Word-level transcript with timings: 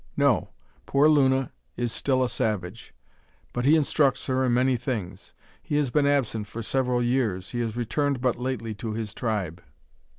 "No. 0.17 0.49
Poor 0.87 1.07
Luna 1.07 1.51
is 1.77 1.91
still 1.91 2.23
a 2.23 2.27
savage; 2.29 2.91
but 3.53 3.65
he 3.65 3.75
instructs 3.75 4.25
her 4.25 4.43
in 4.43 4.51
many 4.51 4.75
things. 4.75 5.35
He 5.61 5.75
has 5.75 5.91
been 5.91 6.07
absent 6.07 6.47
for 6.47 6.63
several 6.63 7.03
years. 7.03 7.51
He 7.51 7.59
has 7.59 7.77
returned 7.77 8.19
but 8.19 8.39
lately 8.39 8.73
to 8.73 8.93
his 8.93 9.13
tribe." 9.13 9.61